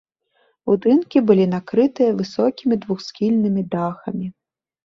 Будынкі 0.69 1.17
былі 1.31 1.45
накрытыя 1.51 2.17
высокімі 2.21 2.75
двухсхільнымі 2.87 3.61
дахамі. 3.77 4.27